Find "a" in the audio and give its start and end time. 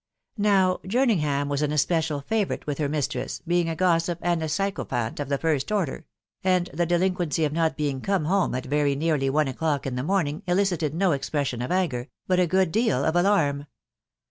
3.69-3.75, 4.45-4.49, 12.39-12.47